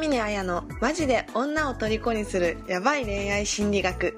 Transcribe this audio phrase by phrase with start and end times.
[0.00, 4.16] 峰彩のマジで女を虜にするヤバい恋愛心理学。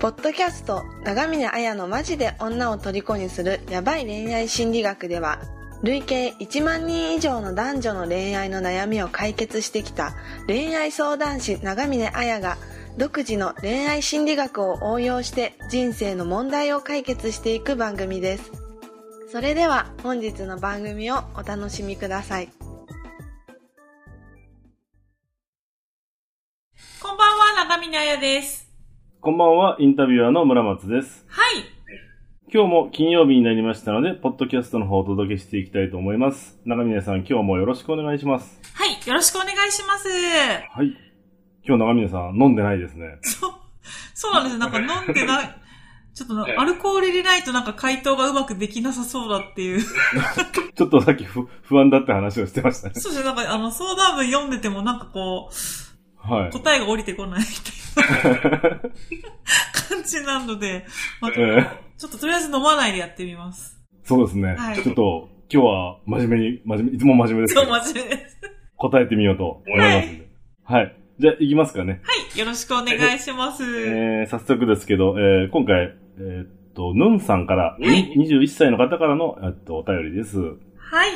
[0.00, 5.40] ポッドキャスト長峰彩のマジで女を虜にするヤバい恋愛心理学では
[5.82, 10.14] 累計1万人以上の男女の恋愛の悩みを解決してきた
[10.46, 12.56] 恋愛相談師長峰彩が
[12.96, 18.52] 独自の恋愛心理学を応用して人生の問題を解決していく番組です。
[19.30, 22.63] それでは本日の番組をお楽しみください。
[27.04, 28.66] こんばんは、長峰彩です。
[29.20, 31.26] こんばんは、インタビュアーの村松です。
[31.28, 31.64] はい。
[32.50, 36.58] 今日も金曜日になりましたので、ポッドキャストの方をお届けしていきたいと思います。
[36.64, 38.58] 長峰さん、今日もよろしくお願いします。
[38.72, 39.06] はい。
[39.06, 40.08] よろしくお願いします。
[40.08, 40.96] はい。
[41.62, 43.18] 今日長峰さん、飲んでないですね。
[43.20, 43.52] そう、
[44.14, 44.56] そうなんです。
[44.56, 45.60] なんか飲んでない、
[46.14, 49.82] ちょっとなアルコール入れないとなんか回答がうまくできなさそうだっていう。
[50.74, 52.94] ちょっとさっき不不安だって話をしてましたね。
[52.94, 53.26] そうですね。
[53.26, 55.54] なんかあの相談文読んでてもなんかこう、
[56.24, 56.50] はい。
[56.50, 57.46] 答えが降りてこないみ
[58.02, 60.86] たいな感じなので、
[61.20, 63.80] まあえーちょっととりあえず飲まないでやってみます。
[64.02, 64.54] そうですね。
[64.56, 68.40] はいちょっと、今日は真面目に、真面目、いつも真面目ですけそう、ど、真面目です。
[68.76, 70.28] 答えてみようと思いますんで。
[70.64, 70.96] はい。
[71.20, 72.00] じゃあ、行きますかね。
[72.02, 72.38] はい。
[72.38, 73.62] よろしくお願いします。
[73.62, 80.38] えー、早速ですけど、えー、今回、えーっと、ヌンさんから、はい21歳の方からの、えっと、お便りです。
[80.40, 80.52] は
[81.06, 81.10] い。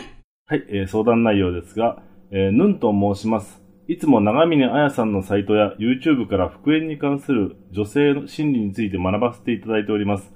[0.47, 2.01] はい、えー相談内容ですが、
[2.31, 3.61] えーヌンと申します。
[3.91, 10.31] いつも長峰彩さんのサイトや YouTube から復縁に関する女性の心理について学ばせていただいております。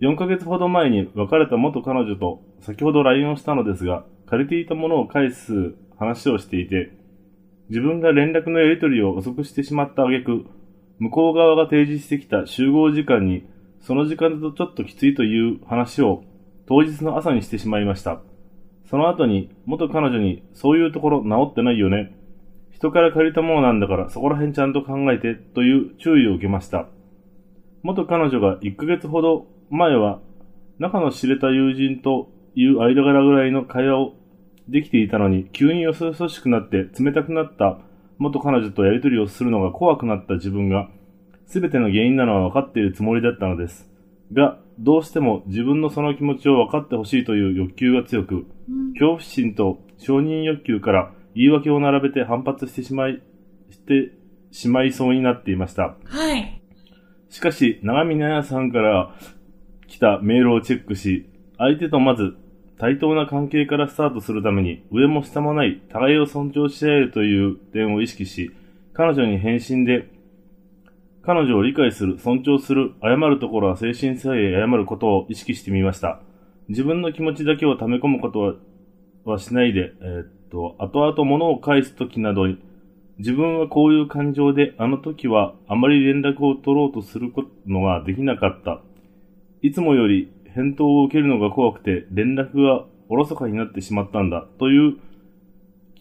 [0.00, 6.92] 4ヶ月ほど前に別れた元彼女と先ほど LINE をしたのですが、借りていたものを返す話をしていて、
[7.70, 10.46] 自分が連絡のやり取りを遅くしてしまった挙句、
[11.00, 13.48] 向こう側が提示してきた集合時間に、
[13.80, 16.22] その時間だとちょっときついという話を
[16.68, 18.20] 当日の朝にしてしまいました。
[18.88, 22.15] その後に元彼女にそういうところ治ってないよね。
[22.76, 26.86] 人から借りたものなんだからそこら辺ちゃんと考えてという注意を受けました。
[27.82, 30.20] 元彼女が1ヶ月ほど前は
[30.78, 34.12] 仲の知れた友人という間柄ぐらいの会話を
[34.68, 37.78] できていたのに急によそよそしくなって冷たくなった
[38.18, 40.90] 元彼女とやりとりをするのが怖くなった自分が
[41.46, 43.88] 全ての原因なのは分かっているつもりだったのです。
[44.32, 53.22] が、どうしても自分のその気持ちを分かってほしいという欲求が強く、うん恐怖心と承認欲求から言い訳を並べて反発してしまい、
[53.70, 54.10] して
[54.50, 55.94] しまいそうになっていました。
[56.04, 56.62] はい。
[57.28, 59.14] しかし、長見奈々さんから
[59.86, 62.36] 来たメールをチェックし、相手とまず
[62.78, 68.50] 対等な関係からスタートするために上も下もない互いを尊重し合えるという点を意識し、
[68.94, 70.08] 彼女に返信で、
[71.22, 76.20] 彼女を理解する、尊重する、謝るところは精神性へ謝ることを意識してみました。
[76.68, 78.54] 自分の気持ちだけを溜め込むことは
[79.24, 82.58] はしないで、えーっと、後々物を返すときなどに、
[83.18, 87.30] 自分はこういう感情で、あの時はあまり連絡を取ろうとする
[87.66, 88.80] のができなかった。
[89.60, 94.96] いつもより返答を受けるのが怖くて、連絡がおろそかになってしまったんだ、という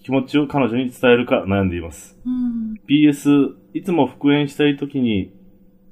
[0.04, 2.18] 気持ちを彼女に伝えるか悩んでいます。
[2.26, 2.80] うん。
[2.88, 5.34] PS、いつも復縁したい時に、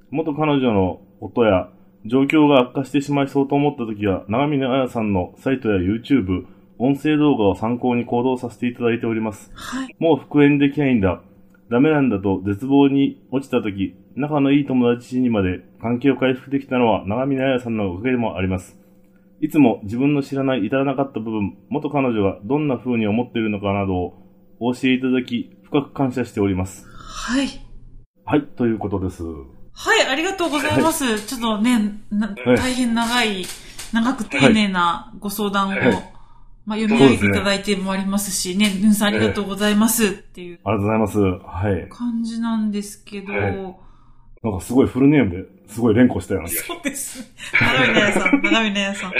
[0.09, 1.69] 元彼女の音や
[2.05, 6.45] 状況が悪化してしまいそうと思った時は、長峰彩さんのサイトや YouTube、
[6.79, 9.51] 音声動画を参考に行動させていただいております。
[9.53, 9.95] はい。
[9.99, 11.21] もう復縁できないんだ。
[11.69, 18.77] ダメなんだと絶望に落ちた時、仲のいい友達にまで関係を回復できたのは長峰彩さんのおかげでもあります。
[19.41, 24.13] いつも自分の知らない至らなかった部分、元彼女がどんな風に思っているのかなどを
[24.59, 26.85] お教えいただき、深く感謝しております。
[26.87, 27.47] はい。
[28.25, 29.23] はい、ということです。
[29.23, 31.25] はい、ありがとうございます。
[31.25, 31.91] ちょっとね、
[32.45, 33.43] 大変長い、
[33.91, 36.13] 長く丁寧なご相談を、はい
[36.65, 41.19] まあ、読み上げていただいてもありますし、ね、ぬんさんありがとうございますっていうありがとうございます。
[41.19, 41.89] はい。
[41.89, 43.83] 感じなんですけど、はい
[44.43, 46.49] なんかすごいフルネームですごい連呼したような。
[46.49, 47.31] そうです。
[47.53, 49.13] 長見なやさん、長見なやさん。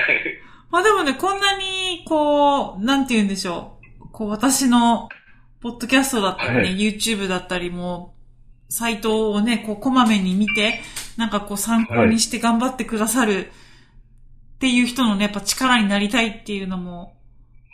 [0.69, 4.09] まあでもね、こんなに、こう、なんて言うんでしょう。
[4.11, 5.07] こう、私の、
[5.61, 8.15] ポッドキャストだったりね、はい YouTube だったりも、
[8.67, 10.81] サイトをね、こう、こまめに見て、
[11.15, 17.15] なんかこう、参考にして頑張ってくださるっていう人のね、やっぱ力になりたいっていうのも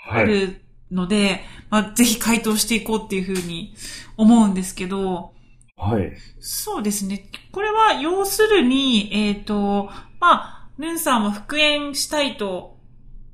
[0.09, 0.27] あはい。
[0.27, 0.61] る
[0.91, 3.75] ので、まあ、ぜひ回答していこうっていうふうに
[4.17, 5.33] 思うんですけど、
[5.77, 6.11] はい。
[6.39, 7.29] そうですね。
[7.53, 9.89] これは、要するに、えっ、と、
[10.19, 12.77] まあ、ヌンさんは復縁したいと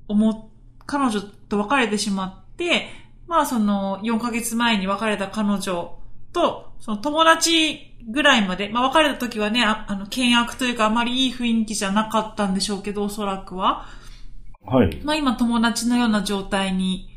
[0.08, 0.46] 思っ、
[0.86, 2.88] 彼女と別れてしまって、
[3.28, 5.98] まあ、その、4ヶ月前に別れた彼女
[6.34, 13.88] と、その友達ぐらいまで、まあ、別れた時はね、ああの、険悪というか、あまりいい雰囲気じゃなかったんでしょうけど、おそらくは。
[14.66, 15.02] はい。
[15.04, 17.10] まあ、今友達のような状態に、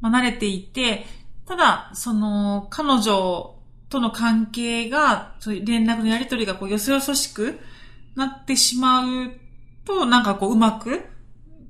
[0.00, 1.06] まあ、慣れていて、
[1.46, 3.56] ただ、その、彼女
[3.88, 7.58] との関係が、そういう連絡のやり取りがこう、よそよそしく
[8.14, 9.32] なってしまう
[9.84, 11.04] と、なんかこう、うまく、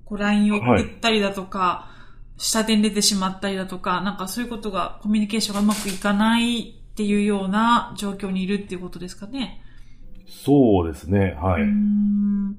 [0.04, 1.90] こう、LINE を送ったりだとか、
[2.36, 9.62] 下手に出てしまったりだとか、なんかそういうことが、コミュニケーションがうまくいかないっていうような状況にいるっていうことですかね。
[10.26, 11.62] そうですね、はい。
[11.62, 12.56] うーん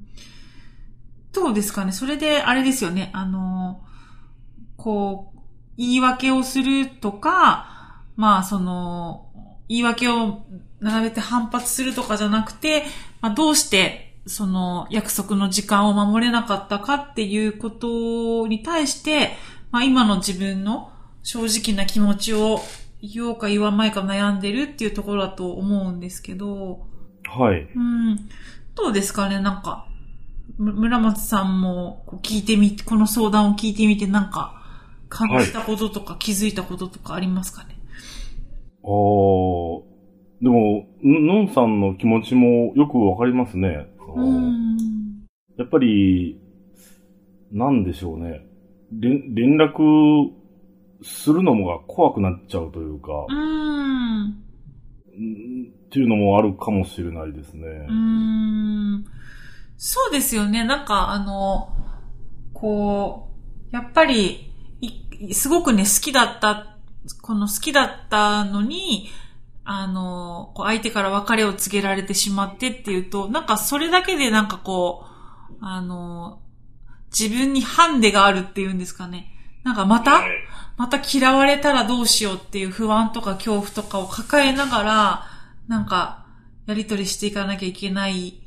[1.34, 1.92] どうですかね？
[1.92, 3.12] それで、あれですよね。
[3.14, 3.82] あの、
[4.78, 5.40] こう、
[5.78, 9.30] 言い訳をするとか、まあ、その、
[9.68, 10.46] 言い訳を
[10.80, 12.84] 並べて反発するとかじゃなくて、
[13.22, 19.32] まあ、どうして、その、約束の時間を守れなかったかっていうことに対して、
[19.72, 20.92] まあ、今の自分の
[21.24, 22.60] 正直な気持ちを
[23.02, 26.88] 言おうか言わないか悩んでるっていうところだと思うんですけど、
[27.26, 27.70] はい。
[27.76, 28.30] うん。
[28.76, 29.40] どうですかね？
[29.40, 29.89] なんか、む
[30.60, 34.62] 村松さんもこう聞いてみ、この相談を聞いてみてなんか、
[35.08, 37.80] 感じたこととか気づいたこととかありますかね、
[38.84, 39.82] あー
[40.42, 43.88] でも、ぬのんさんの気持ちもよくわかりますね。
[45.58, 46.40] やっぱり、
[47.52, 48.46] なんでしょうね。
[48.92, 50.32] 連連絡
[51.02, 53.40] するのもが怖くなっちゃうというか、うん。
[54.20, 57.68] うんっていうのもあるかもしれないですね。
[57.90, 58.49] うん。
[59.82, 60.66] そうですよね。
[60.66, 61.74] なんか、あの、
[62.54, 63.30] こ
[63.72, 66.76] う、やっぱり、いすごくね、好きだった、
[67.22, 69.10] この好きだったのに、
[69.64, 75.06] あの、こう相手から別れを告げられてしまってっていうと、なんかそれだけでなんかこ
[75.50, 76.42] う、あの、
[77.18, 79.32] 自分にハンデがあるっていうんですかね。
[79.64, 80.24] なんかまた、
[80.76, 85.26] また嫌われたらどうしようっていう不安とか恐怖とかを抱えながら、
[85.70, 86.26] なんか、
[86.66, 88.42] やりとりしていかなきゃいけない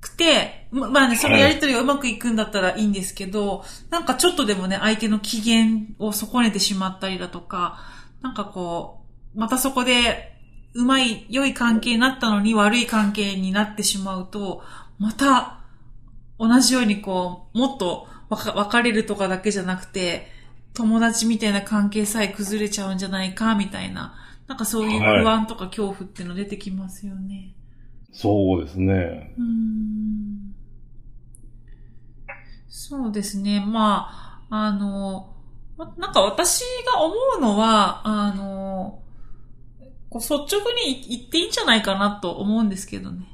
[0.00, 5.66] くて、ままあね、そのやりとりがうまくいくんだったらいいんですけど、なんかちょっとでもね、相手の機嫌
[5.98, 7.78] を損ねてしまったりだとか、
[8.22, 9.04] なんかこ
[9.34, 10.36] う、またそこで、
[10.74, 14.62] うまい、良い関係になったのに悪い関係になってしまうと、
[14.98, 15.58] また、
[16.38, 20.28] 同じようにこう、もっとわか別れるとかだけじゃなくて、
[20.72, 24.14] 友達みたいな関係さえ崩れちゃうんじゃないか、みたいな。
[24.46, 27.54] なんかそういう不安とか恐怖っていうの出てきますよね。
[28.12, 29.34] そうですね。
[29.38, 30.20] うーん
[32.90, 33.64] そうですね。
[33.64, 35.34] まあ、あの、
[35.76, 39.02] まなんか私が思うのは、あの、
[40.08, 43.26] こう率直に言っていいんじゃないかなと思うんですけどね。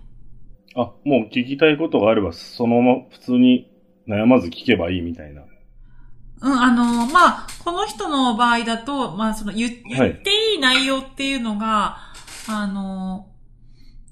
[0.75, 3.71] あ、もう聞きたいことがあれば、そのまま普通に
[4.07, 5.43] 悩まず聞けばいいみたいな。
[6.43, 11.99] うん、あの、まあ、この人の場合だと、まあ、その言言はいっていい内容っていうのが、
[12.49, 13.27] あの、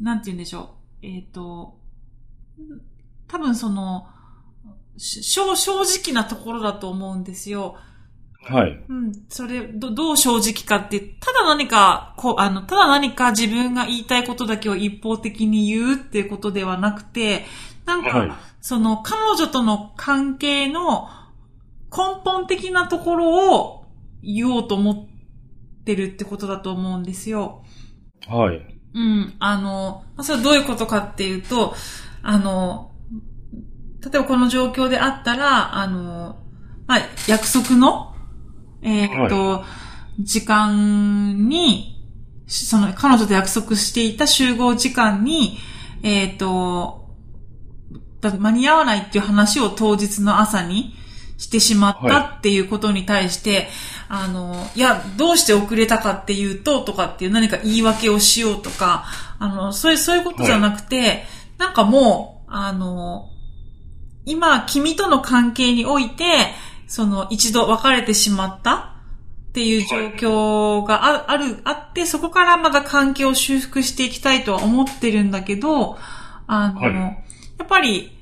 [0.04, 1.06] なんて言うんでしょう。
[1.06, 1.78] えっ、と、
[3.26, 4.06] 多分その、
[4.98, 7.76] し正正直なところだと思うんですよ。
[8.42, 8.84] はい。
[8.86, 17.46] うん、それ、ど、どう正直かって、ただ何か、こう、あの、ただ何か自分が言いたいことだけを一方的に言うっていうことではなくて、
[17.86, 18.32] なんか、はい。
[18.60, 21.08] その彼女との関係の
[21.90, 23.86] 根本的なところを
[24.22, 27.64] 言おうと思ってるってことだと思うんですよ。
[28.26, 28.74] はい。
[28.94, 29.35] うん。
[29.38, 31.75] あの、まあそれはどういうことかっていうと、
[32.23, 32.93] あの、
[34.00, 36.37] 例えばこの状況であったら、あの、
[36.87, 38.14] まあ、約束の、
[38.83, 39.64] えーっと、
[40.21, 42.02] 時間に、
[42.47, 45.59] その彼女と約束していた集合時間に、
[46.02, 47.04] えーっと、
[48.21, 50.95] だ間に合わないっていう話を当日の朝に
[51.37, 53.69] してしまったはっていうことに対して、
[54.09, 59.05] あの、いや、どうして遅れたかっていうと、とかっていう何か言い訳をしようとか、
[59.38, 61.25] あの、そういう、そういうことじゃなくて、
[61.59, 63.31] なんかもう、あの、
[64.26, 66.25] 今、君との関係において、
[66.87, 75.99] その、一度別れてしまったっていう状況があある、あって、そこからまた関係を修復していきたいとは思ってるんだけど、
[76.47, 76.95] あの、はい。
[76.95, 78.12] やっぱり、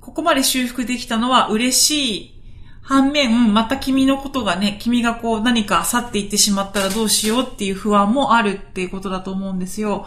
[0.00, 2.37] ここまで修復できたのは嬉しい
[2.88, 10.06] 反面、また君のことがね、君がこう何か去っていってしまったらどうしようっていう不安もあるっていうことだと思うんですよ。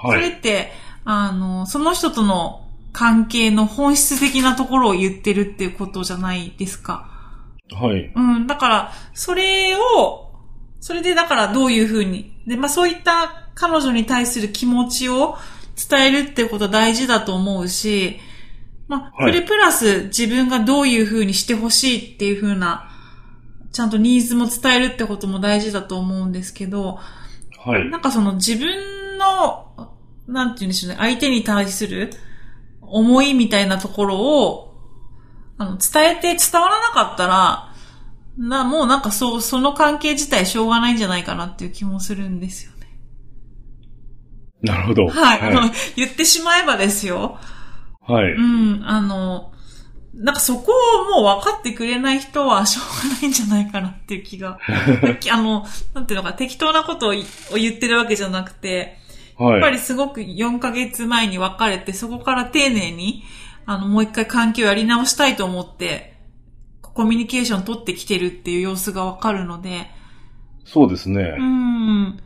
[0.00, 0.20] そはい。
[0.20, 0.70] れって、
[1.04, 7.10] あの、その人との関係の本質的なところを言ってるっていうことじゃないですか。
[7.72, 8.12] はい。
[8.14, 10.30] うん、だから、それを、
[10.78, 15.36] それでだからどういうふうに、で、まあそういった彼女に対する気持ちを
[15.74, 18.20] 伝えるっていうことは大事だと思うし、
[18.90, 22.90] まあ、はいそれプラス自分がどういうふうにしてほしいっていうふうな、
[23.72, 26.98] ちゃんとニーズも伝えるってことも大事だと思うんですけど、
[27.64, 27.88] はい。
[27.88, 29.92] なんかその自分の、
[30.26, 32.10] なんて言うんでしょうね、相手に対する
[32.80, 34.74] 思いみたいなところを、
[35.56, 37.72] あの、伝えて伝わらなかったら、
[38.38, 42.98] な、もうなんかそう、その関係自体しょうがないんじゃないかなっていう気もするんですよね。
[44.62, 45.06] なるほど。
[45.06, 45.54] はい。
[45.54, 47.38] は、 言ってしまえばですよ。
[48.10, 48.24] い。
[48.24, 48.32] はい。
[48.32, 49.52] うん、あの、
[50.14, 54.58] なんかそこをもう分かってくれない人はしょうがないんじゃないかなっていう気が。
[55.32, 55.64] あの、
[55.94, 57.12] なんていうのか、適当なことを
[57.56, 58.98] 言ってるわけじゃなくて、
[59.38, 59.72] やっぱはい。
[59.72, 63.22] りすごく4ヶ月前に別れて、そこから丁寧に、
[63.64, 66.14] あの、もう一回関係をやり直したいと思って、
[66.82, 69.86] コミュニケーション取ってきてるっていう様子がわかるので、
[70.64, 71.42] そうですねう。
[71.42, 72.20] ん。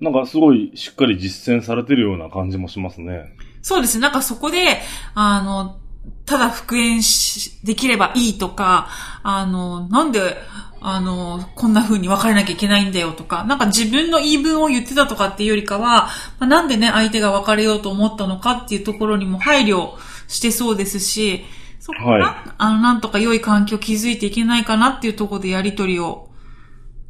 [0.00, 3.24] なんかすごいしっかり実践されてるような感じもしますね。
[3.64, 4.02] そうですね。
[4.02, 4.82] なんかそこで、
[5.14, 5.78] あの、
[6.26, 8.88] ただ復縁し、できればいいとか、
[9.22, 10.36] あの、なんで、
[10.82, 19.92] あの、こんな風に別れなきゃいけないんだよとか、なんか自分の言い分を言ってたとかっていうよりかは、まあなんでね、相手が別れようと思ったのかっていうところにも配慮
[20.28, 21.46] してそうですし、
[21.80, 26.28] そこから、はいあの、なんとか良い環境を築いていけないかなっていうところでやりとりを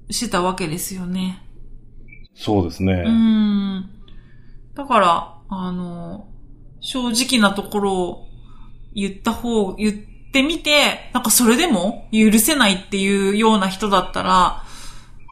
[0.08, 1.42] してたわけですよね。
[2.36, 3.02] そうですね。
[3.04, 3.90] うん。
[4.76, 6.28] だから、あの、
[6.84, 8.28] 正直なところを
[8.94, 9.92] 言った方、言っ
[10.32, 14.62] てみて、なんかそれでも許せないっていうような人だったら、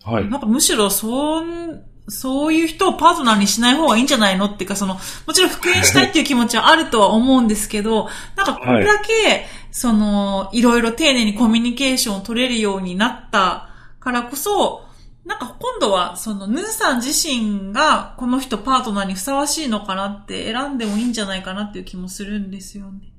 [0.05, 0.29] はい。
[0.29, 13.69] なんかむしろそん、そういう人をパートナーにしない方がいいんじゃないのっていうか、その、もちろん復縁したいっていう気持ちはあるとは思うんですけど、なんかこれだけ、その、いろいろ丁寧にコミュニケーションを取れるようになった
[14.01, 14.85] からこそ、
[15.25, 23.13] なんか今度は、その、ヌーさん自身がこの人パートナーにふさわしいのかなって選んでもいいんじゃないかなっていう気もするんですよね。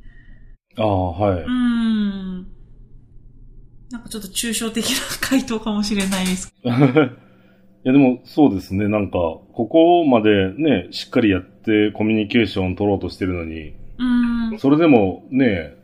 [0.75, 1.43] ああ、はい。
[1.43, 2.48] うーん。
[3.91, 6.53] なんかちょっと抽象的な回答かもしれないです。
[6.65, 14.60] いやでもそうですね、なんか、ここまでね、しっかりやってコミュニケーションを取ろうとしてるのに、うーん。
[14.60, 15.75] それでもね、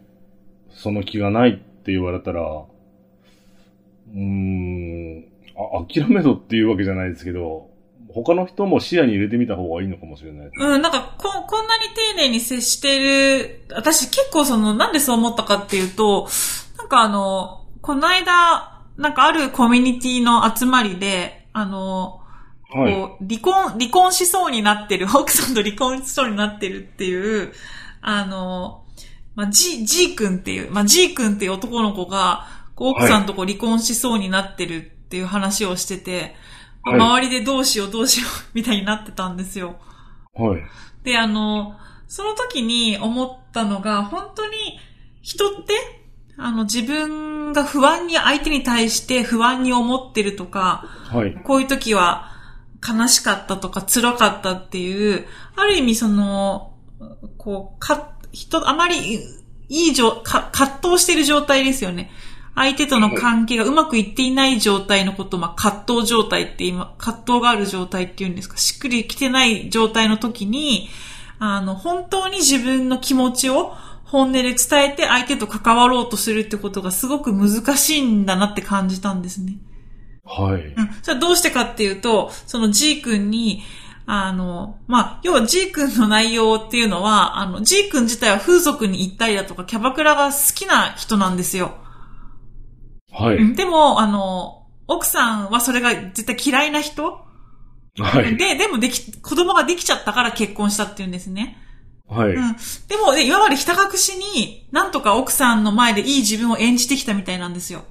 [0.71, 5.28] その気がないって言われたら、うーん、
[5.59, 7.69] あ諦めろっていうわけじゃないですけど、
[8.13, 10.49] 他の人も視野に入れてみた方がいいのかもしれない。
[10.57, 16.27] うん、なんか、こ、こんなに丁寧に接してる、私結構その、なんでそう思ったかっていうと、
[16.77, 22.21] なんかあの、この間、なんかあるコミュニティの集まりで、あの、
[22.71, 22.93] はい。
[22.93, 27.53] こう、離婚、離婚しそうになってる、奥さんと離婚しそうになってるっていう、
[28.01, 28.85] あの、
[29.35, 36.35] まあ、G、G 君っていう、まあ、G 君っていう男の子が、こう奥さんとこう離婚しそうになってるっていう話をしてて、はい
[36.85, 39.75] 周りでどうしようどうしようみたいになってたんですよ。
[40.33, 40.61] はい。
[41.03, 41.75] で、あの、
[42.07, 44.79] その時に思ったのが、本当に
[45.21, 45.73] 人って、
[46.37, 51.35] あの、自分が不安に、相手に対して不安に思ってるとか、はい。
[51.43, 52.31] こういう時は
[52.87, 56.73] 悲しかったとか辛かったっていう、ある意味その、
[57.37, 59.15] こう、か、人、あまり
[59.67, 62.09] いい状、か、葛藤している状態ですよね。
[62.59, 70.89] 相手との関係がうまくいっていない状態のことを、まあ、葛藤状態って今、葛藤がある状態っていうんですか、しっくりきてない状態の時に、
[71.39, 73.73] あの、本当に自分の気持ちを
[74.03, 79.55] 本音で伝えて相手と関わろうとするってことがすごく難しいんだなって感じたんですね。
[80.25, 80.61] はい。
[80.61, 80.89] うん。
[81.01, 83.63] それはどうしてかっていうと、その G 君に、
[84.05, 91.77] あの、まあ、要は G 君の内容っていうのは、あの、G 君自体は風俗に行ったりだとか、キャバクラが好きな人なんですよ。
[93.11, 93.37] はい。
[93.37, 97.03] うんでも、あの、奥さんはそれが絶対嫌いな人？
[97.99, 98.37] はい。
[98.37, 101.57] で、でもでき、子供ができちゃったから結婚したっていうんですね。
[102.07, 102.29] はい。
[102.29, 102.55] うん。
[102.87, 107.83] でも、で今までひた隠しに、なんとか奥さんの前でいい自分を演じてきたみたいなんですよ。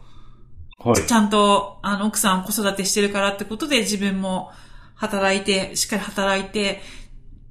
[0.79, 1.07] はい。
[1.07, 4.51] ちゃんと、あの、奥さん子育てしてるからってことで自分も
[4.95, 6.81] 働いて、しっかり働いて、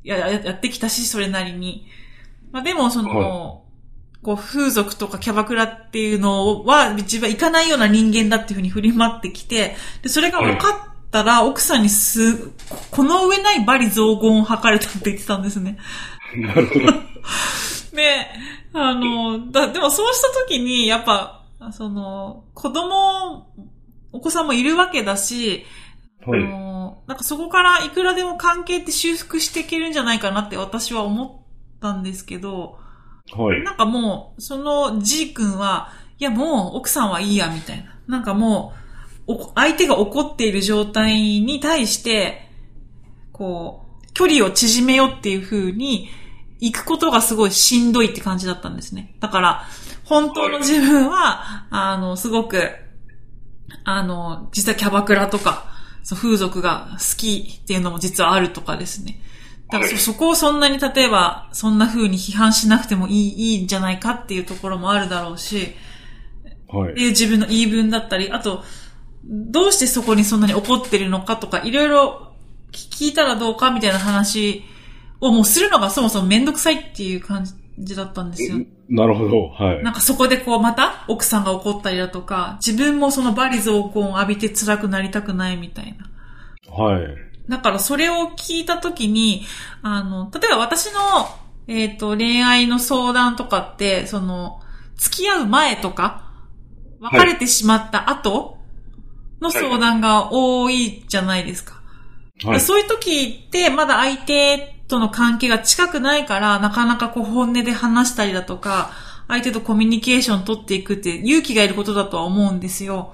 [0.03, 1.88] や、ややってきたし、それなりに。
[2.51, 3.62] まあでも、その、は
[4.27, 12.51] こう、風俗とかキャバクラっていうのは、自分は行かないような人間だっていうふうに振り回ってきて、で、それが分かったら、奥さんにす、こ
[12.91, 15.77] この上ないバリ雑言を吐かれたって言ってたんですね。
[16.36, 16.86] なるほど。
[17.96, 18.27] で、
[18.74, 23.48] あの、だ、でもそうした時に、やっぱ、その、子供、
[24.12, 25.65] お子さんもいるわけだし、
[26.25, 26.43] はい。
[26.43, 32.86] あの、なんかそこからいくらでも関係って修復していけるんじゃないかなって私は思ったんですけど、
[33.34, 33.63] はい。
[33.63, 37.98] なんかもう、その G 君は、いやもう奥さんはいいや、みたいな。
[38.07, 38.74] なんかも
[39.27, 42.50] う、相手が怒っている状態に対して、
[43.31, 46.10] こう、距離を縮めようっていう風に、
[46.60, 49.15] 行くことがすごいしんどいって感じだったんですね。
[49.19, 49.63] だから、
[50.05, 52.72] 本当の自分は、あの、すごく、
[53.84, 55.65] あの、実際キャバクラとか、
[56.03, 59.19] そう風俗が好きっていうのも実はあるとかですね。
[59.69, 65.75] だからそそこをそんなに例えば、そんな風に批判しなくてもいい、いいんじゃないかっていうところもあるだろうし、
[66.69, 67.01] はいって。
[67.01, 68.63] いう自分の言い分だったり、あと、
[69.25, 72.33] どうしてそこにそんなに怒ってるのかとか、いろいろ
[72.71, 74.63] 聞いたらどうかみたいな話
[75.19, 77.45] をもうするのがそもそもめんどくさいっていう感
[77.77, 78.59] じだったんですよ。
[78.89, 79.50] なるほど。
[79.50, 79.83] はい。
[79.83, 86.74] なんかそこでこうまた奥さんが怒ったりだとか、自分もそのバリ雑言を浴びて辛くなりたくないみたいな。
[86.74, 87.26] はい。
[87.50, 89.46] だからそれを聞いたときに、
[89.82, 91.00] あの、例えば私の、
[91.68, 94.62] えっ、と、恋愛の相談とかって、その、
[94.96, 96.32] 付き合う前とか、
[97.00, 98.58] 別れてしまった後
[99.39, 101.82] の相談が多いじゃないですか。
[102.44, 102.60] はい。
[102.60, 108.92] そういう時って、まだ相手との関係が近くないから、なかなかこう本音で話したりだとか、
[109.27, 113.13] 相手とコミュニケーション取っていくって勇気がいることだとは思うんですよ。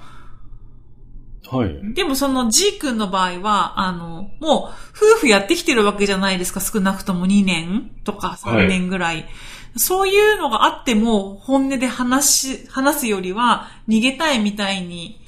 [1.49, 1.93] はい。
[1.93, 6.61] でもその G 君の場合は、あの、もう夫婦やってきてるわけじゃないですか。
[6.61, 9.27] 少なくとも2年とか3年ぐらい。
[9.75, 15.19] そういうのがあっても本音で話し、話すよりは逃げたいみたいに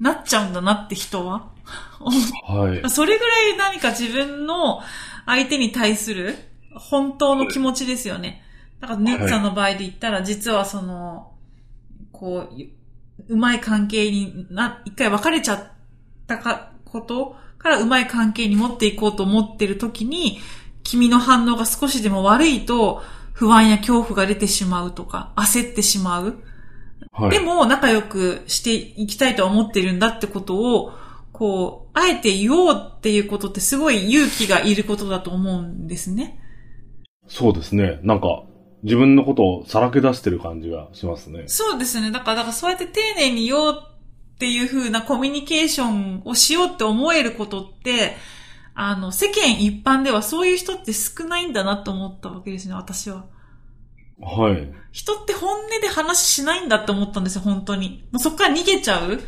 [0.00, 1.50] なっちゃうんだなって人は？
[2.46, 2.82] はい。
[2.90, 4.80] それぐらい何か自分の
[5.26, 6.36] 相手に対する
[6.74, 8.42] 本当の気持ちですよね。
[8.80, 11.32] だから、ヌッツさんの場合で言ったら、実はその、
[12.12, 12.54] こう、
[13.28, 15.64] うまい関係にな、一回別れちゃっ
[16.26, 20.38] たか、ことからうまい関係に持っていこうと思ってる時に、
[20.82, 26.36] 君の反応が少しでも悪いと、不安や恐怖が出てしまうとか、焦ってしまう。
[27.12, 27.30] はい。
[27.30, 30.92] でも仲良くしていきたいとは思ってるんだってことを、
[31.32, 36.40] こう、あえて言おうっていうことってすごい勇気がいることだと思うんですね。
[37.28, 38.00] そうですね。
[38.02, 38.44] なんか、
[38.86, 41.42] 自分のことをさらけ出してる感じがしますね。
[41.48, 42.12] そうですね。
[42.12, 48.16] だから、だからそうやって丁寧に言おうっていう風なコミュニケーションをしようって思えることって、
[48.76, 53.24] あの、世間一般ではそういう人って少ないんだなと思ったわけですね、私は。
[54.20, 54.72] はい。
[54.92, 58.06] 人って本音で話しないんだって思ったんですよ、本当に。
[58.12, 59.18] もうそこから逃げちゃう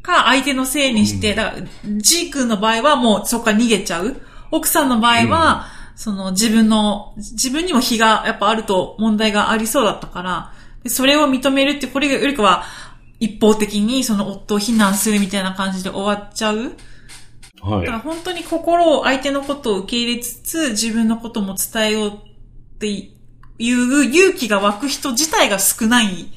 [0.00, 1.66] か、相手のせいにして、うんだから
[1.98, 4.16] G 君の場合はもうそこから逃げちゃう。
[4.50, 10.52] 奥さんの場合は、その自分の、自分にも非がやっぱあると問題がありそうだったから、
[10.84, 12.62] でそれを認めるって、これよりかは
[13.18, 16.76] 一方的にその夫を非難するみたいな感じで終わっちゃう。
[17.60, 17.98] はいだから。
[17.98, 22.12] 本当に心を、相手のことを受け入れつつ、自分のことも伝えようっ
[22.78, 23.10] てい
[23.58, 26.28] う勇気が湧く人自体が少ない。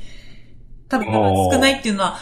[0.90, 2.18] 多分、少ないっていうのは、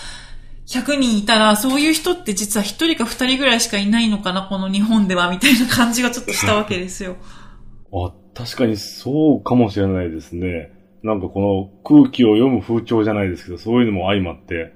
[0.69, 7.15] 100人いたら、そういう人って実は1人か2人ぐらいしかいないのかな、この日本では、みたいな感じがちょっとしたわけですよ。
[7.91, 10.71] あ、確かにそうかもしれないですね。
[11.01, 14.73] なんかこの空気を読む風潮じゃないですけど、そういうのも相まって、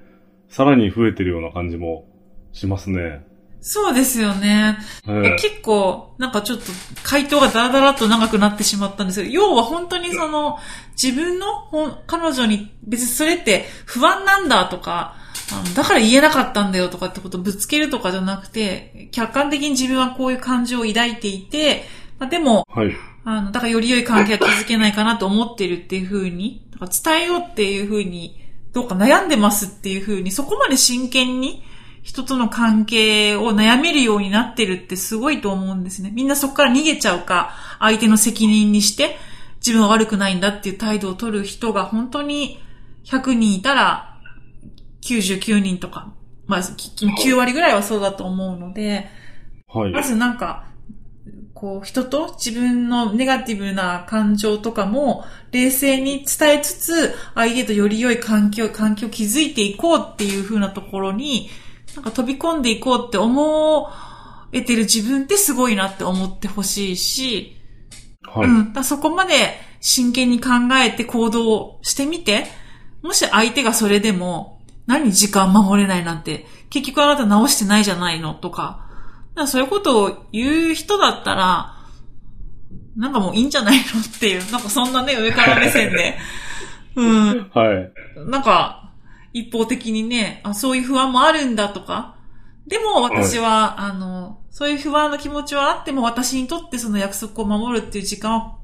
[0.48, 2.06] さらに増えてるような感じも
[2.52, 3.24] しますね。
[3.60, 4.78] そうですよね。
[5.08, 6.64] ええ結構、なんかちょっと
[7.02, 10.58] 回答がダラダラと長くなってしまったんですけど、要は本当にその、
[11.00, 11.46] 自分の
[12.06, 21.84] 彼女に別にそれって不安なんだとか、あのだから言えなかったんだよとかってことをぶつけるとかじゃなくて、客観的に自分はこういう感情を抱いていて、
[22.18, 22.94] まあ、でも、はい。
[23.24, 28.40] あの、だからより良い関係が築けないかなと思ってるっていう風に、だから伝えようっていう風に、
[28.72, 31.64] どうか悩んでますっていう風に、そこまで真剣に
[32.02, 36.10] 人との関係を悩めるようになってるってすごいと思うんですね。
[36.12, 39.16] みんなそこから逃げちゃうか、相手の責任にして、
[39.64, 42.62] 自分は悪くないんだっていう態度を取る人が本当に
[43.04, 44.13] 100人いたら、
[45.04, 46.12] 99人とか、
[46.46, 49.08] まあ、9割ぐらいはそうだと思うので、
[49.68, 49.92] はい。
[49.92, 50.66] まずなんか、
[51.52, 61.48] こう、人と自分のネガティブな感情とかも、冷静に伝えつつ、相手とより良い環境、環境を築いていこうっていう風なところに、
[61.94, 63.88] なんか飛び込んでいこうって思
[64.52, 67.56] えてる自分ってすごいなって思ってほしいし、
[68.22, 68.48] はい。
[68.48, 68.84] うん。
[68.84, 69.34] そこまで
[69.80, 70.50] 真剣に考
[70.82, 72.46] えて行動してみて、
[73.02, 74.53] もし相手がそれでも、
[74.86, 78.86] 何時間守れないなんて、結局あなた直してないじゃないのとか、
[79.30, 81.74] だからそういうことを言う人だったら、
[82.96, 86.18] なんかもういいんじゃないのっていう、なんかそんなね、上から目線で。
[86.96, 87.50] うん。
[87.52, 87.92] はい。
[88.30, 88.92] なんか、
[89.32, 92.14] 一方的にね、あ、そういう不安もあるんだとか。
[92.68, 98.58] でも私は、あの、そういう不安の気持ちはあっても私にとってその約束を守るっていう時間を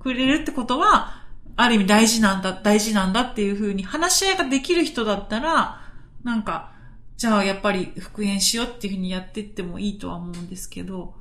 [0.00, 1.25] くれるってことは、
[1.56, 5.80] ある意味大事なんだ、大事なんだっていうふうに話し合いができる人だったら、
[6.22, 6.72] なんか、
[7.16, 11.14] じゃあやっぱり復縁しようっていうふうにやってってもいいとは思うんですけど、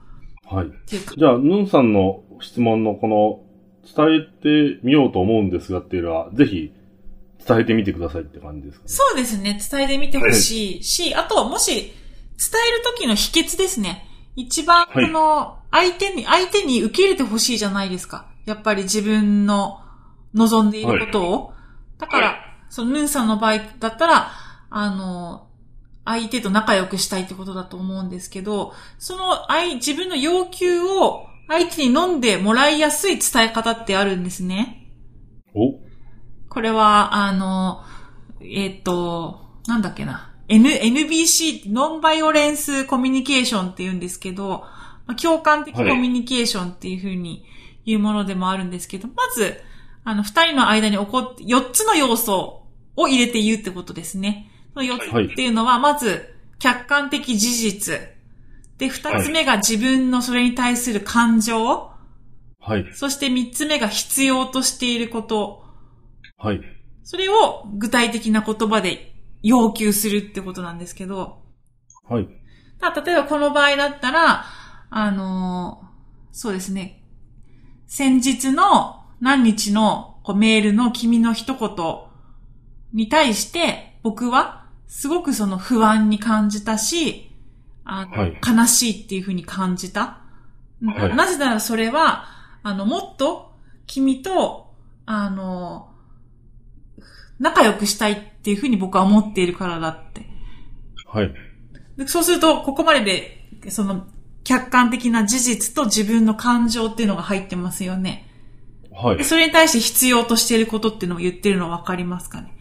[0.46, 0.68] はい。
[0.68, 3.42] っていうか、じゃあ、ヌンさんの質問のこの、
[3.86, 6.74] 伝えてみようと思うんですがっていうのは、ぜひ、
[7.48, 8.90] 伝えてみてくださいって感じですかね？
[8.90, 9.60] そうですね。
[9.72, 11.94] 伝えてみてほしいし、あとはもし、伝える
[12.98, 14.08] 時の秘訣ですね。
[14.36, 18.26] 一番、はいこの、相手に、相手に受け入れてほしいじゃないですか。
[18.46, 19.80] やっぱり自分の
[20.36, 21.54] 望んでいることを。
[21.98, 22.36] だから、は
[22.70, 24.32] そのヌンさんの場合だったら、
[24.70, 25.48] あの、
[26.04, 34.92] 相手と仲良くしたいってことだと思うんですけど、その愛、自分の要求を相手に飲んでもらいやすい伝え方ってあるんですね。
[35.56, 35.80] お
[36.50, 37.84] これは、あの、
[38.42, 40.32] えっ、と、なんだっけな。
[40.48, 44.64] N、NBC、ノンバイオレンスコミュニケーションって言うんですけど、
[45.08, 47.46] まあ、共感的コミュニケーションっていうふうに
[47.86, 49.60] 言うものでもあるんですけど、まず、
[50.06, 52.64] あの、二人の間に起こって、四つの要素
[52.96, 54.50] を入れて言うってことですね。
[54.74, 58.00] その四つっていうのは、まず、客観的事実。
[58.78, 61.92] で、二つ目が自分のそれに対する感情。
[62.60, 62.86] はい。
[62.94, 65.66] そして三つ目が必要としていること。
[66.38, 66.62] はい。
[67.04, 69.14] それを具体的な言葉で
[69.44, 71.42] 要求するってことなんですけど、
[72.08, 72.28] はい。
[72.80, 74.46] ただ例えばこの場合だったら、
[74.90, 75.86] あのー
[76.36, 77.02] そうですね。
[77.88, 81.70] 先日の何日のこうメールの君の一言
[82.94, 87.32] に対して僕はすごくその不安に感じたし、
[87.84, 90.22] あのはい悲しいっていうふうに感じた。
[90.84, 92.26] はいなぜならそれは、
[92.64, 93.54] あの、もっと
[93.88, 94.74] 君と、
[95.06, 95.90] あの、
[97.40, 100.26] 仲良くしたいっていうふうに僕は思っているからだって。
[101.08, 101.34] はい。
[101.98, 103.02] でそうすると、ここまで
[103.62, 104.08] で、その、
[104.44, 108.25] 客観的な事実と自分の感情っていうのが入ってますよね。
[108.96, 109.24] はいで。
[109.24, 112.52] それに対して必要としていることっていうのも言ってるのわかりますかね？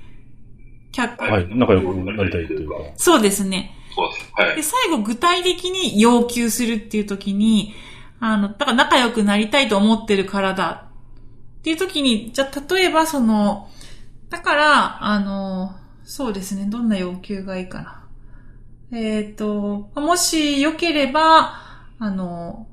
[0.92, 1.48] 客観、はい。
[1.56, 2.76] 仲良くなりたいというか。
[2.96, 3.74] そうですね。
[3.94, 4.32] そうです。
[4.34, 4.62] はいで、。
[4.62, 7.74] 最後具体的に要求するっていう時に、
[8.20, 10.88] あの、だから仲良くなりたいと思ってるからだ
[11.58, 13.68] っていう時に、じゃあ例えばその、
[14.30, 17.82] だから、あの、そうですね、どんな要求がいいか
[18.90, 18.98] な。
[18.98, 21.54] えっ、と、もし良ければ、
[21.98, 22.66] あの、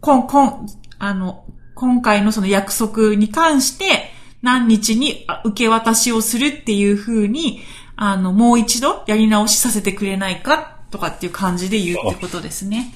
[0.00, 0.66] こん、こん、
[0.98, 1.44] あの、
[1.80, 4.12] 今回のその約束に関して、
[4.42, 7.62] 何日にあ受け渡しをするっていう風に、
[7.96, 12.92] あの、もう一度やり直しさせてくれないかとかっていう感じで言うってことですね。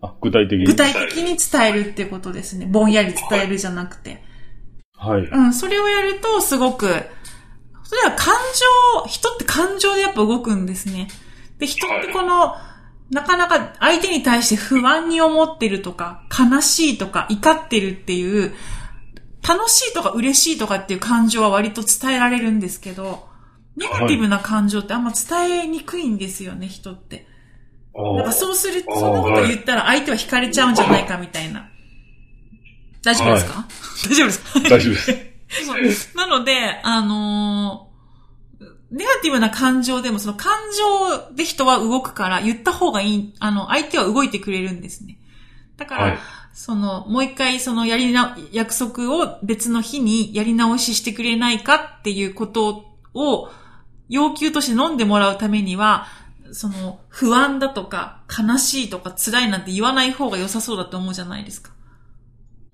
[0.00, 0.66] あ、具体的に？
[0.66, 2.66] 具体的に伝えるってことですね。
[2.66, 4.22] ぼんやり伝えるじゃなくて。
[4.96, 5.22] はい。
[5.22, 6.86] うん、それをやるとすごく、
[7.82, 8.36] それは感
[9.02, 11.08] 情、人って感情でやっぱ動くんですね。
[11.58, 12.54] で、人ってこの、
[13.10, 18.54] なかなか相手に対して不安に思ってるとか、悲しいとか、怒ってるっていう、
[19.46, 23.26] 楽しいとか嬉しいとかっていう感情は割と伝えられるんですけど、
[23.76, 27.26] ネガティブな感情ってあんま伝えにくいんですよね、人って。
[27.94, 31.68] なんかあそうするそんなこと言ったら相手は惹かれちゃうんじゃないかみたいな。
[33.02, 33.66] 大丈夫ですか、
[34.10, 36.12] 大丈夫です大丈夫です。
[36.16, 37.87] なので、あのー
[38.90, 40.52] ネガティブな感情でもその感
[41.30, 45.18] 情で人は動くから言った方がいい、あの、相手は動いてくれるんですね。
[45.76, 46.18] だから、はい
[46.58, 53.48] その、もう一回そのやりな、約束を別の日にやり直ししてくれないかっていうことを
[54.08, 56.08] 要求として飲んでもらうためには、
[56.50, 61.70] その、不安だとか悲しいとか辛いなんて言わない方が良さそうだと思うじゃないですか。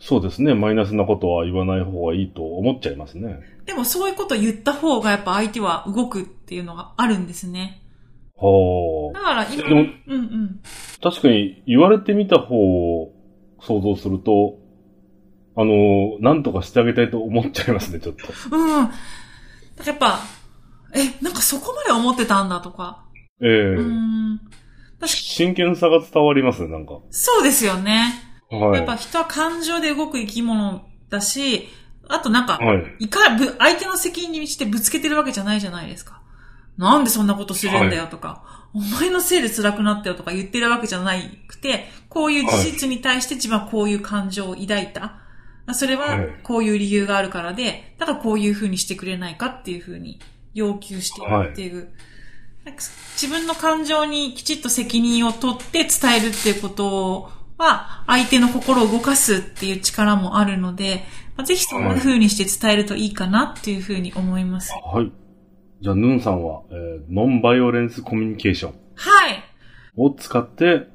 [0.07, 0.55] そうですね。
[0.55, 3.41] マイナスなことは言わない方がいいと思っちゃいますね。
[3.65, 7.81] でもそういうこと言った方がやっぱ相手は動くっていうのがあるんですね。
[8.37, 10.61] はだから今、でもうんうん。
[10.63, 11.11] あ。
[11.11, 13.13] 確かに言われてみた方を
[13.61, 14.59] 想像すると、
[15.57, 18.27] あの、なんとかしてあげたいと思っちゃいますね、ちょっと。
[18.55, 18.91] うん。
[19.87, 20.19] やっぱ、
[20.95, 23.07] え、なんかそこまで思ってたんだとか。
[23.41, 24.39] ええうん。
[25.01, 27.01] 確か真剣さが伝わりますね、なんか。
[27.09, 28.34] そうですよね。
[28.51, 28.79] はい。
[28.79, 31.69] やっぱ人は感情で動く生き物だし、
[32.09, 33.05] あとなんか、はい。
[33.05, 36.21] いか、ぶ、相手の責任にしてぶつけてるわけじゃないじゃないですか。
[36.77, 41.13] なんでそんなことするんだよとか、お前のせいで辛くなったよとか言ってるわけじゃな
[41.47, 45.21] くて、こういう事実に対して自分はこういう感情を抱いた。
[45.73, 50.19] それははいこういう理由があるからで、だからこういう風にしてくれないかっていう風に
[50.53, 51.89] 要求しているっていう。
[52.65, 52.83] なんか
[53.21, 61.05] 自分の感情にきちっと責任を取って伝えるっていうことは、相手の心を動かすっていう力もあるので、
[61.37, 64.73] まあぜひそんな風にして伝えるといいかなっていう風に思います。
[64.73, 65.13] はい。
[65.81, 69.45] じゃあ、ヌンさんは、えーノンバイオレンスコミュニケーションはい。
[69.97, 70.87] を使って、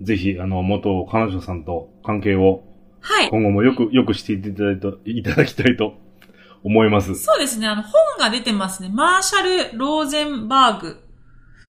[0.00, 2.62] ぜひ、あの、元彼女さんと関係を
[3.00, 3.28] はい。
[3.30, 5.94] 今後もよく、よくしていただいと、いただきたいと
[6.64, 7.14] 思います。
[7.14, 7.66] そうですね。
[7.66, 8.90] あの、本が出てますね。
[8.92, 10.96] マーシャル・ローゼンバーグ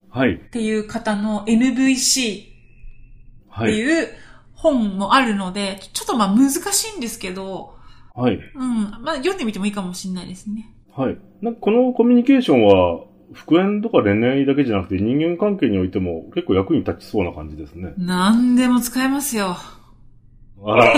[0.09, 0.35] はい。
[0.35, 2.47] っていう方の NVC っ
[3.49, 3.73] はい。
[3.73, 4.07] ていう
[4.59, 7.75] 本もあるので、ちょっとまあ難しいんですけど、
[8.13, 8.39] はい。
[8.55, 8.91] うん。
[9.01, 10.73] まあ読んでみてもいいかもしれないですね。
[10.95, 11.17] はい。
[11.41, 17.93] なんかこのコミュニケーションは、復縁とか恋愛だけじゃなくて人間関係においても結構役に立ちそうな感じですね。
[17.97, 19.55] 何でも使えますよ。
[20.65, 20.93] あら。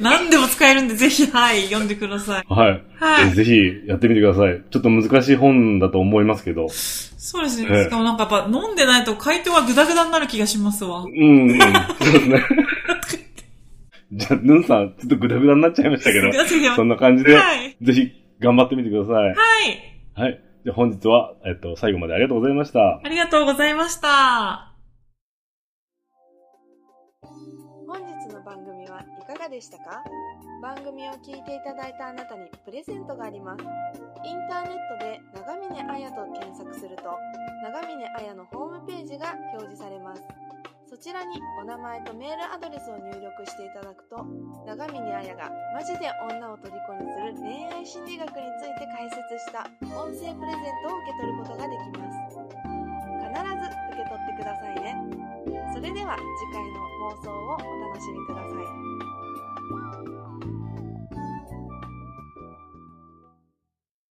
[0.00, 2.44] 何でも使えるんで、ぜひ、はい、読んでください。
[2.48, 2.82] はい。
[2.98, 3.28] はい。
[3.28, 4.62] えぜひやってみてください。
[4.70, 6.68] ちょっと難しい本だと思いますけど。
[6.68, 7.84] そうですええね。
[7.84, 11.08] しかもなんかやっぱ飲んでないと回答がグダグダになる気がしますわう。
[11.08, 11.58] ん、うん。
[11.58, 12.42] そうですね。
[14.12, 16.32] じゃあ、ヌンさん、ちょっとグダグダになっちゃいましたけど、
[16.76, 17.76] そんな感じで、はい。
[17.80, 19.14] ぜひ頑張ってみてください。
[19.14, 19.34] はい。
[20.14, 20.40] はい。
[20.64, 23.00] じゃあ本日は、えっと、最後までありがとうございました。
[23.02, 24.71] ありがとうございました。
[29.52, 30.02] でしたか？
[30.62, 33.60] 番組を聞いていただいたあなたにプレゼントがあります。
[34.24, 37.12] インターネットで長峰彩と検索すると
[37.60, 40.24] 長峰彩のホームページが表示されます。
[40.88, 44.24] そちらにお名前とメールアドレスを入力していただくと
[44.64, 52.40] 長峰彩がマジで女を虜にする恋愛心理学について解説した音声プレゼントを受け取ることができます。
[53.20, 54.96] 必ず受け取ってくださいね。
[55.74, 56.80] それでは次回の
[57.16, 57.58] 放送をお
[57.92, 58.71] 楽しみください。